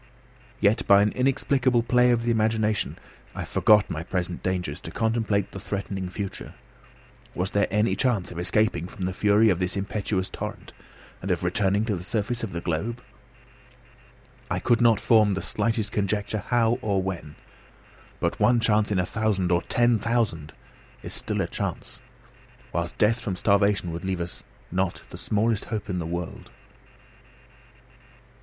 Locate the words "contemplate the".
4.89-5.59